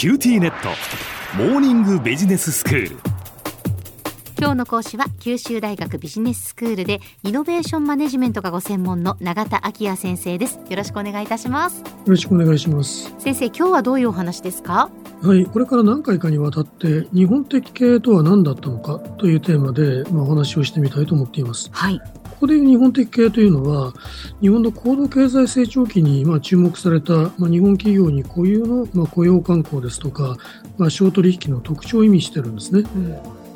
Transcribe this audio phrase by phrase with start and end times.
[0.00, 0.70] QTnet。
[1.36, 2.96] モーニングビジネススクール。
[4.38, 10.58] 今日の講師は九州大学ビジネススクールでイノベーションマネジメントがご専門の永田晃也先生です。
[10.70, 11.80] よろしくお願いいたします。
[11.80, 13.14] よろしくお願いします。
[13.18, 14.88] 先生今日はどういうお話ですか？
[15.20, 21.68] はいこれから何回かにわたって日本的経営とは何だったのかというテーマで、まあ、お話をしてみたいと思っています。
[21.74, 22.00] はい
[22.40, 23.92] ここで日本的経営というのは、
[24.40, 30.38] 日本の高度経済成長期にまあ注目された、まあ、日本企業に固有のまあ雇用慣行ですとか、
[30.78, 32.80] まあ、小取引の特徴を意味してるんですね。
[32.96, 33.10] うん。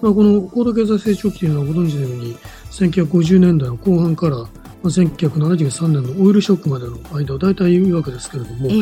[0.00, 2.38] まあ、この高度経済成長期というのはご存知のように、
[2.70, 8.76] 1950年代の後半から、まあ、1973年のオイルショックまでの間を大体言うわけですけれども、え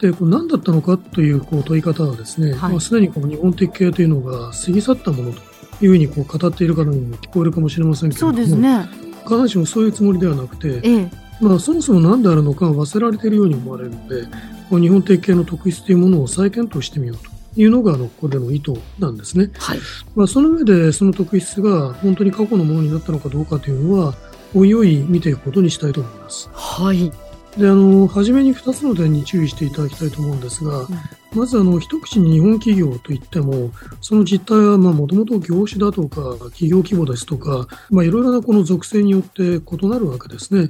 [0.00, 5.38] え、でこれ何だったのかというこう問い方はですね、はい、まあ、すでにこの日本的経営というのが過ぎ去ったものと
[5.84, 11.10] いうふうにこう語っている方にも聞こえるかもしれませんけれども、そうですね必ずしもそういうつもりではなくて、ええ、
[11.40, 14.26] まあ、そもそも何であるのか忘れられているように思われるので、
[14.70, 19.50] 日本的系の特質というものを再検討してみようというのがあのここでの意図なんですね。
[19.58, 19.78] はい、
[20.14, 24.14] まあ、その上でその特質が本当に過去のものになったのかどうかというのは、
[24.54, 26.48] おいおい見ていくことにしたいと思います。
[26.52, 27.10] はい。
[27.58, 30.86] で、あの、初めに2つの点に注意していただきたいと思うんですが、うん
[31.34, 40.68] まずあの一口に日本企業といっても、その実態はもともと業種だとか、企業規模ですとか、まあ、いろいろなこの属性によって異なるわけですね。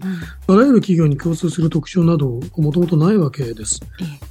[0.49, 3.81] うん、あらゆる企業に共通する特徴など、もともとないわけです。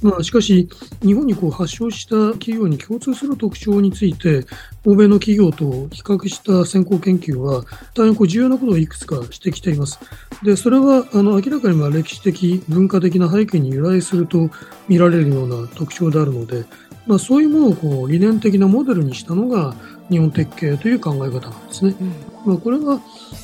[0.02, 0.68] まあ、しかし、
[1.02, 4.44] 日本にこう発祥した企業に共通する特徴について、
[4.84, 9.98] 欧米の企業と比較した先行研究は、大変こう重要なことをいくつかしてきています。
[10.42, 14.50] で、それはあの明らかにまあ歴史的、文化的な背景に由来すると
[14.88, 16.64] 見られるような特徴であるので、
[17.06, 19.74] まあ、そういうものをこう理念的なモデルにしたのが
[20.10, 21.94] 日本鉄系という考え方なんですね。
[22.00, 22.12] うん、
[22.44, 23.00] まあ、これが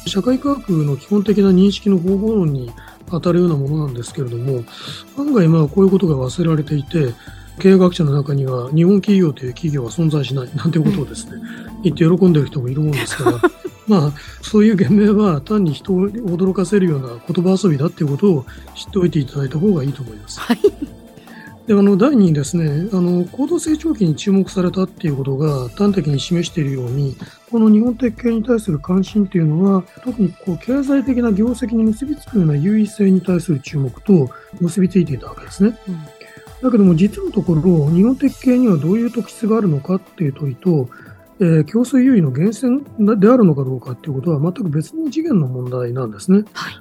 [0.07, 2.71] 社会科学の基本的な認識の方法論に
[3.11, 4.65] 当たるようなものなんですけれども、
[5.19, 7.15] 案外まあこういうことが忘れられていて、
[7.59, 11.41] 経営学者の中には日本企業という企業は存在しないなんていうことをですね、
[11.83, 13.41] 言って喜んでる人もいるもんですから、
[13.87, 20.41] まあ、そういう言明は単に人を驚かせるような言葉遊びだっていうことを知っておいていただいた方がいいと思います。
[20.41, 21.04] はい
[21.67, 27.17] であの第2にですねあの高度成長期に注目されたっていうことが端的に示しているように
[27.51, 34.29] この日本鉄系に対する関心っていうのは特にこう経済的な業績に結びつくような優位性に対する注目と
[34.61, 35.79] 結びついていたわけですね。
[35.89, 36.05] うん、
[36.63, 40.89] だけども実のところ日本鉄系にはどういう特質があるのかっていう問いと
[41.41, 46.45] えー、競争優位の源泉であるのかどうかっていうことは全く別の次元の問題なんですね。
[46.53, 46.75] はい、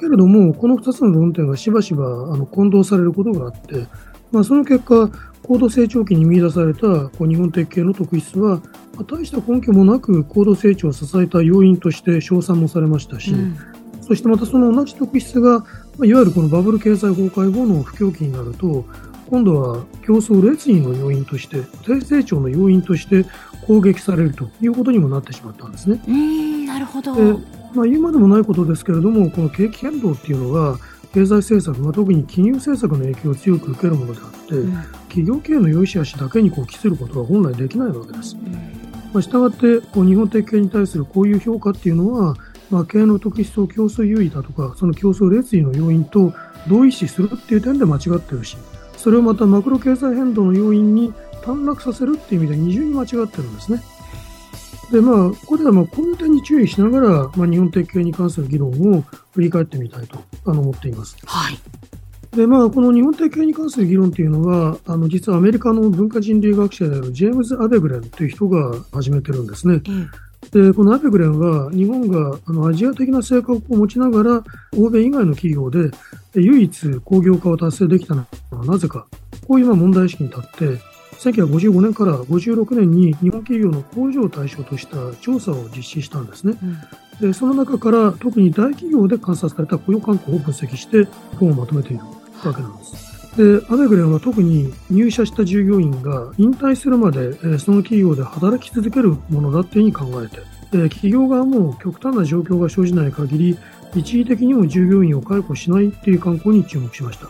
[0.00, 3.86] けれども、この2つの論点がしばしばあの混同されることがあって、
[4.32, 5.10] まあ、その結果、
[5.42, 8.58] 高度成長期に見出されたこう日本鉄系の特質は、
[8.94, 13.56] まあ、大した根拠もなく高度成長を支えた要因として称賛もされましたし、うん、
[14.00, 15.66] そしてまたその同じ特質が、ま
[16.02, 18.84] あ、いわゆるこのバブル経済崩壊後の不況期になると、
[19.28, 23.24] 今度は競争劣位の要因として、低成長の要因として
[23.66, 26.02] 攻撃されるということにもなってしまったんですね。
[26.06, 27.14] うんなるほど。
[27.74, 30.78] まあ、言うまでもないことですけれども、この景気変動っていうのは、
[31.12, 38.36] 経済政策、まあ、特に金融政策の影響を強く受けるものであって、うん、企業経営の良いし悪しだけにこう期することは本来できないわけです。
[38.36, 38.52] うん、
[39.12, 42.34] まあ、したがってこう日本的経営に対するこういう評価っていうのは、
[42.70, 46.32] まあ、経営の特質を競争優位だとか、その競争劣位の要因と
[46.68, 48.56] 同意視するっていう点で間違ってるし、
[48.96, 51.12] それをまたマクロ経済変動の要因に
[51.42, 53.82] 短絡させるっていう意味で二重に間違ってるんですね。
[54.92, 61.16] で、まあ、ここではまあこの点に注意しながら、まあ、日本的経営に関する議論を振り返ってみたいとあの思っています。
[61.24, 61.58] はい。
[62.36, 69.80] で、まあ、この日本的経営に関する議論というのは、あの、実はアメリカの文化人類学者であるジェームズ・アベグレンという人が始めてるんですね。
[69.86, 70.10] うん
[70.50, 74.44] で、このアベグレンは、日本があのアジア的な性格を持ちながら、
[74.76, 75.90] 欧米以外の企業で
[76.34, 79.06] 唯一工業化を達成できたのはなぜか、
[79.46, 80.91] こういう問題意識に立って、
[81.22, 86.58] 1955年から56年に日本企業の工場を対象とした調査を実施したんですね。
[87.20, 91.06] うん、でその中から特に大企業で観察された雇用慣行を分析して
[91.38, 92.04] 本をまとめている
[92.44, 93.12] わけなんです。
[93.36, 100.36] で、アベグレンは特に入社した従業員が引退するまで、えその企業で働き続けるものだっていうふうに考えて、
[100.76, 103.58] で企業側も極端な状況が生じない限り、
[103.94, 107.28] 一時的にも従業員を解雇しないっていう観光に注目しました。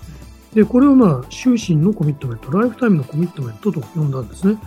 [0.55, 4.59] で、これをまあ、終身のコミットメント、ライフタイムのコミットメントと呼んだんですね。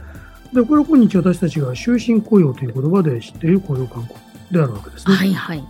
[0.54, 4.20] で、これは今日私たちが終身雇用という言葉で知っている雇用観光
[4.52, 5.16] であるわけですね。
[5.16, 5.64] はいはい。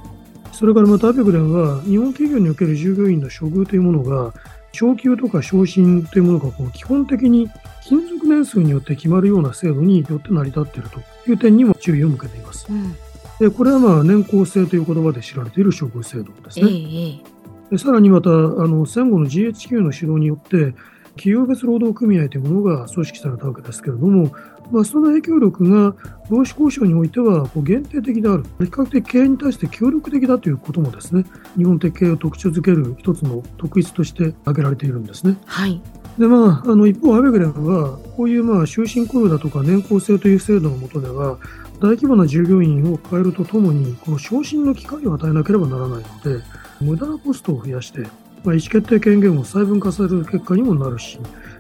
[0.52, 4.34] それからまたアペグレンは、日本企業における従業員の処遇というものが、
[4.76, 7.50] 昇給とか昇進というものがこう基本的に
[7.82, 12.68] 勤続年数によって決まるような制度によって成り立っているという点にも注意を向けています。
[12.70, 12.94] うん、
[13.40, 16.66] でこれはまあ年功制という言葉で知られている処遇制度ですね。
[16.66, 17.24] えー、
[17.72, 20.76] でさらにまたあの戦後の GHQ の指導によって
[21.16, 24.32] 企業別労働組合というものが組織されたわけですけれども、
[24.72, 25.96] まあ、その影響力が
[26.30, 31.24] 労使交渉においてはこう限定的である、比較的経営に対して協力的だということもですね、
[31.58, 35.38] 日本的経営を特徴づける一つの特質として挙げられているんですね。
[35.46, 35.82] はい。
[36.20, 41.38] でまあ、あの一方、アベグレンは、こういうまあ終身雇用だとか年功制という制度の下では、
[41.82, 46.44] 大規模な従業員を抱えるとともに、この昇進の機会を与えなければならないので、
[46.82, 48.02] 無駄なコストを増やして、
[48.44, 51.18] まあ、意思決定権限を細分化される結果にもなるし、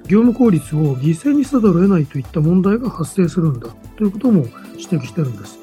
[0.07, 5.59] 業務効率を犠牲にせざるを得ないといった問題が発生するんだということも指摘してるんです。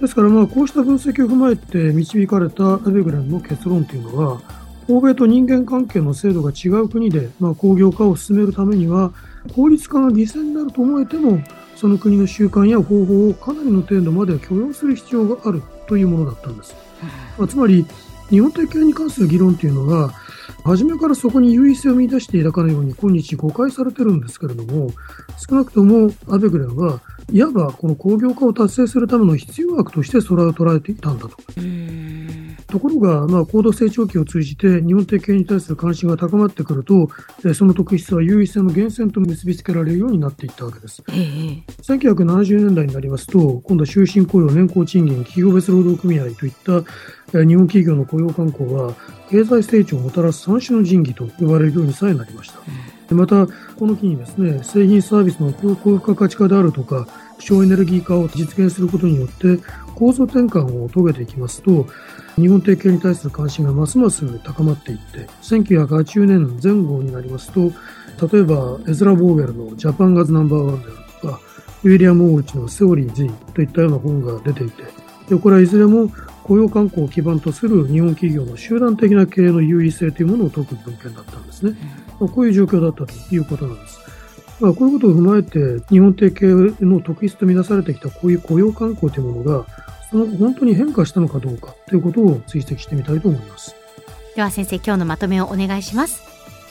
[0.00, 4.40] ですからまあこうした分析を踏まえて導かれたアベグレンの結論というのは、
[4.88, 9.12] 欧米と人間関係の制度が違う国で、まあ、工業化を進めるためには、
[9.54, 11.40] 効率化が犠牲になると思えても、
[11.76, 16.74] その国の習慣や方法をかなりの程度まで許容する必要があるというものだったんです。
[17.38, 17.86] まあ、つまり、
[18.30, 20.12] 日本的経に関する議論というのは、
[20.64, 24.90] 初めからそこに優位性を見出していたかのように今日誤解されてるんですけれども、
[25.36, 27.00] 少なくともアベグレンは
[27.32, 31.36] いわばこの工業化を達成するための必要枠としてそれを捉えていたんだと。
[32.70, 37.08] ところが、まあ、高度成長期を通じて日本的経に対する関心が高まってくると、
[37.54, 41.02] その特質は優位性の源泉と結びつけられるようになっていったわけです。
[41.82, 46.82] 1970年代になりますと、今度は終身雇用、年功賃金、企業別労働組合といった
[47.32, 48.94] 日本企業の雇用慣行は
[49.30, 53.14] 経済成長をもたらす三種の神器と呼ばれるようにさえなりました。
[53.14, 57.08] また、この機にですね、製品サービスの高付加価値化であるとか、
[57.40, 59.58] 省エネルギー化を実現することによって
[59.94, 61.86] 構造転換を遂げていきますと、
[62.36, 67.72] 日本提携に対する関心がますます高まっていって、1980年前後になりますと、
[68.26, 71.40] 例えば、エズラ・ボーゲルのジャパンガズナンバーワンであるとか、
[71.82, 74.84] ウィリアム・オーチのセオリー Z といったような本が出ていて、
[75.28, 76.10] でこれはいずれも
[76.42, 81.76] 雇用慣行を基盤とする日本企業の集団的な経営の優位性というものを説く文献だったんですね。
[82.18, 84.00] まあ、こういう状況だったということなんです。
[84.60, 89.66] まあ、こういうことを踏まえて、日本的経営の特質とみなされてきたこういう雇用慣行というものが、
[90.10, 93.74] その本当に変化したのかどうかということを追跡してみたいと思います。
[94.36, 96.22] では先生、今日のまとめをお願いします。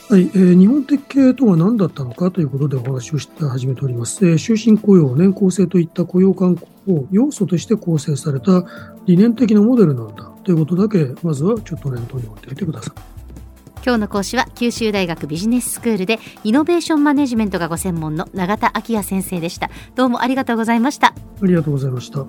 [0.08, 4.26] はい、えー、日本的経営とは何だったのかということでお話をして始めております。
[4.26, 8.64] えー、終身雇用、年功制といった雇用慣行を要素として構成された
[9.06, 13.19] 理念的なモデルなんだということだけ、まずはちょっと念頭に置いておいてください。
[13.84, 19.70] 今日の講師は九州大学ビジネススクールでイノベーションマネジメントがご専門の永田昭也先生でした。
[19.94, 21.08] どうもありがとうございました。
[21.08, 22.24] ありがとうございました。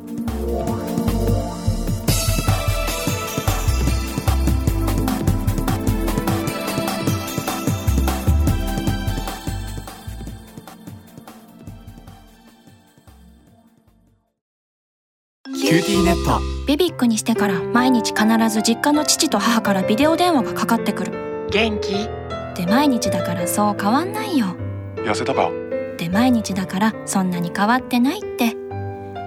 [15.72, 22.10] QTnet BBIQにしてから毎日必ず実家の父と母からビデオ電話がかかってくる元気？
[22.56, 24.56] で毎日だからそう変わんないよ。
[24.96, 25.50] 痩せたか？
[25.98, 28.56] で毎日だからそんなに変わってないって。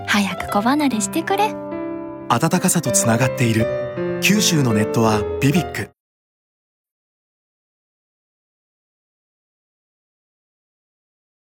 [0.09, 1.55] 早く子離れしてくれ。
[2.29, 4.21] 暖かさとつながっている。
[4.23, 5.91] 九州のネットは BBIQ